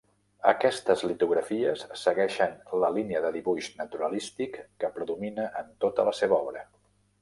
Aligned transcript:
Aquestes 0.51 1.03
litografies 1.11 1.83
segueixen 2.05 2.57
la 2.85 2.91
línia 2.97 3.23
de 3.29 3.33
dibuix 3.37 3.71
naturalístic 3.85 4.61
que 4.83 4.95
predomina 5.01 5.51
en 5.65 5.75
tota 5.87 6.13
la 6.13 6.21
seva 6.25 6.43
obra. 6.45 6.71